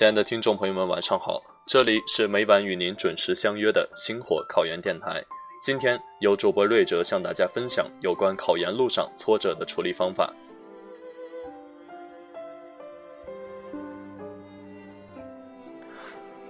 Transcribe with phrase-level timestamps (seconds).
[0.00, 1.42] 亲爱的听众朋友们，晚上好！
[1.66, 5.22] 这里是每晚与您准时相约的星火考研电台。
[5.60, 10.32] 今天由主播瑞哲向大家分享有关考研路上挫折的处理方法。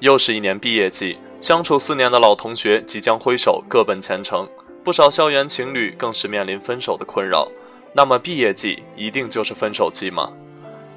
[0.00, 4.48] 又是一年毕业季，相处四年的老同学即将挥手各奔前程，
[4.82, 7.48] 不少校园情侣更是面临分手的困扰。
[7.92, 10.32] 那么，毕业季一定就是分手季吗？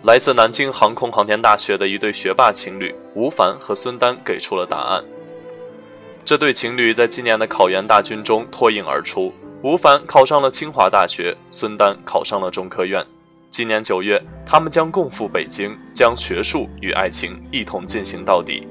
[0.02, 5.04] 来自南京航空航天大学的一对学霸情侣吴凡和孙丹给出了答案。
[6.24, 13.06] 这对情侣在今年的考研大军中脱颖而出，吴凡考上了清华大学，孙丹考上了中科院。
[13.50, 18.66] 今年九月，他们将共赴北京，将学术与爱情一同进行到底。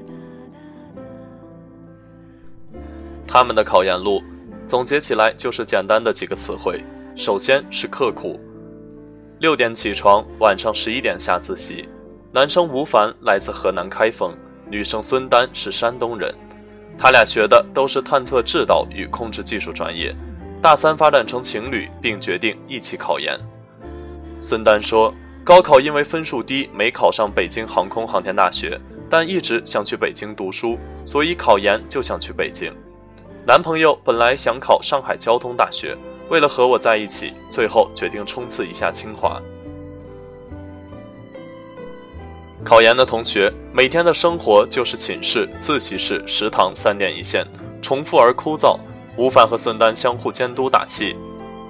[3.27, 4.23] 他们的考研路，
[4.65, 6.83] 总结起来就是简单的几个词汇：
[7.15, 8.39] 首先是刻苦。
[9.39, 11.87] 六点起床，晚上十一点下自习。
[12.33, 14.35] 男生吴凡来自河南开封，
[14.69, 16.35] 女生孙丹是山东人，
[16.97, 20.13] 他俩学的都是探测制导与控制技术专业。
[20.61, 23.39] 大三发展成情侣，并决定一起考研。
[24.41, 28.77] 孙丹说：“高考因为分数低，没考上北京航空航天大学，
[29.09, 32.73] 但一直想去北京读书，所以考研就想去北京。
[33.47, 35.97] 男朋友本来想考上海交通大学。”
[36.29, 39.41] 为了和我在一起，最后决定冲刺一下清华。
[42.63, 47.47] 考研的同学每天的生活就是寝室、自习室、食堂三点一线，
[47.81, 48.77] 重复而枯燥。
[49.17, 51.15] 吴凡和孙丹相互监督打气，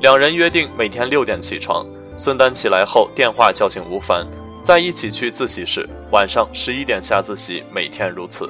[0.02, 1.86] 两人约定每天六点起床。
[2.16, 4.28] 孙丹起来后电话叫醒吴凡，
[4.62, 8.48] 再一起去自习室，晚上十一点下自习，每天如此。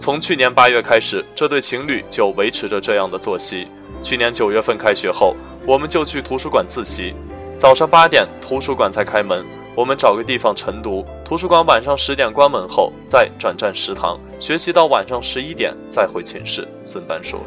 [0.00, 3.68] 从去年八月开始，这对情侣就维持着这样的作息。
[4.02, 7.14] 去年九月份开学后，我们就去图书馆自习。
[7.58, 11.04] 早上八点图书馆才开门，我们找个地方晨读。
[11.22, 16.66] 图书馆晚上十点关门后，再转战食堂学习到晚上十一点，再回寝室。
[16.82, 17.38] 孙丹说。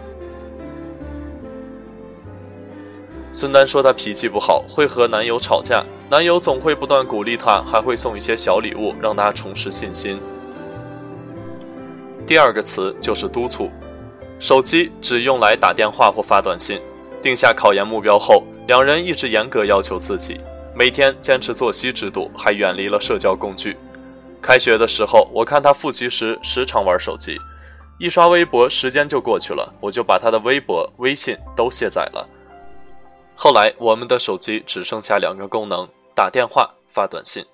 [3.32, 10.20] 孙丹说她脾气不好，会和男友吵架，男友总会不断鼓励她，还会送一些小礼物让她重拾信心。
[12.26, 13.70] 第二个词就是督促。
[14.40, 16.82] 手机只用来打电话或发短信。
[17.22, 20.42] 定下考研目标后，两人一直严格要求自己，
[20.76, 23.78] 每天坚持作息制度，还远离了社交工具。
[24.42, 27.40] 开学的时候，我看他复习时时常玩手机，
[27.98, 32.28] 一刷微博时间就过去了，我就把他的微博、微信都卸载了。
[33.36, 37.46] 后来，我们的手机只剩下两个功能：打电话、发短信。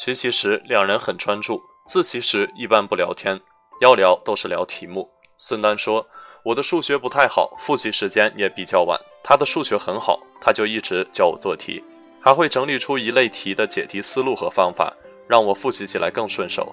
[0.00, 1.60] 学习时，两人很专注。
[1.84, 3.40] 自习时一般不聊天，
[3.80, 5.10] 要聊都是聊题目。
[5.36, 6.06] 孙丹说
[6.44, 8.96] ：“我的数学不太好，复习时间也比较晚。
[9.24, 11.82] 他的数学很好，他就一直教我做题，
[12.20, 14.94] 还会整理出一类题的解题思路和方法，
[15.26, 16.72] 让我复习起来更顺手。”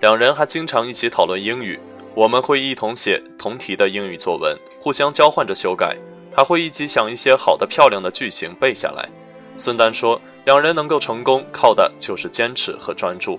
[0.00, 1.78] 两人还经常一起讨论英语，
[2.14, 5.98] 我们会一同写同题的英语作文，互相交换着修改，
[6.34, 9.06] 还会一起想一些好的、漂亮的句型背下来。
[9.54, 10.18] 孙丹说
[10.50, 13.38] ：“两人能够成功，靠的就是坚持和专注。”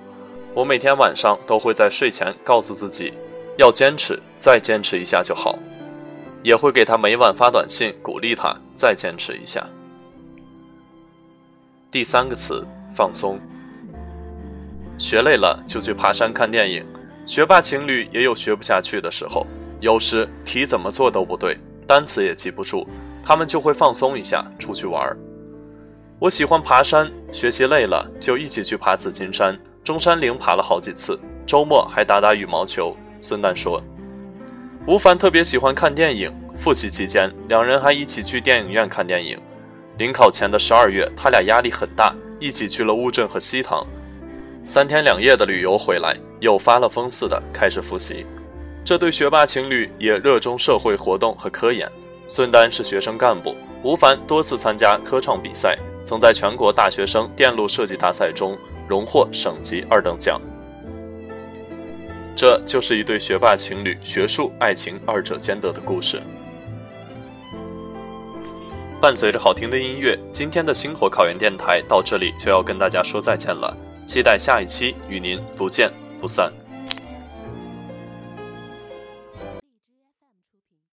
[0.56, 3.14] 我每天晚上都会在睡前告诉自己，
[3.58, 5.60] 要坚持，再坚持一下就好。
[6.42, 9.68] 也会给他每晚发短信，鼓励他再坚持一下。
[11.92, 13.38] 第三个词，放松。
[14.98, 16.86] 学累了就去爬山看电影。
[17.26, 19.46] 学霸情侣也有学不下去的时候，
[19.82, 22.88] 有时题怎么做都不对，单词也记不住，
[23.22, 25.18] 他们就会放松一下，出去玩儿。
[26.22, 29.60] 我喜欢爬山，学习累了就一起去爬紫金山。
[29.84, 32.96] 中山陵爬了好几次，周末还打打羽毛球。
[33.20, 33.82] 孙丹说
[34.86, 39.36] ：“吴凡特别喜欢看电影，复习期间两人还一起去电影院看电影。
[39.98, 43.84] 临考前的十二月，他俩压力很大，一起去了乌镇和西塘，
[44.64, 48.28] 三天两夜的旅游回来，又发了疯似的开始复习。
[48.86, 51.92] 这对学霸情侣也热衷社会活动和科研。
[52.28, 55.76] 孙丹是学生干部，吴凡多次参加科创比赛，
[56.06, 58.58] 曾在全国大学生电路设计大赛中。”
[58.88, 60.42] 荣获省级二等奖，
[62.36, 66.22] 这就是一对学霸情侣学术、爱情二者兼得的故事。
[69.00, 73.74] 伴随着好听的音乐，今天的星火考研电台到这里就要跟大家说再见了，
[74.06, 75.90] 期待下一期与您不见
[76.20, 76.52] 不散。